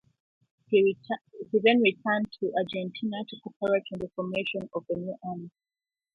[0.69, 0.95] He
[1.51, 5.51] then returned to Argentina to cooperate in the formation of a new army.